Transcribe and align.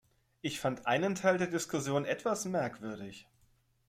Ich 0.41 0.59
fand 0.59 0.87
einen 0.87 1.13
Teil 1.13 1.37
der 1.37 1.45
Diskussion 1.45 2.05
etwas 2.05 2.45
merkwürdig. 2.45 3.27